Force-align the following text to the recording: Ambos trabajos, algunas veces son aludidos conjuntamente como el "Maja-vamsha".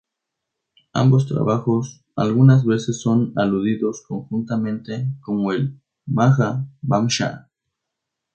Ambos 0.93 1.27
trabajos, 1.27 2.01
algunas 2.15 2.65
veces 2.65 2.99
son 2.99 3.33
aludidos 3.35 4.01
conjuntamente 4.07 5.13
como 5.21 5.51
el 5.51 5.79
"Maja-vamsha". 6.07 7.51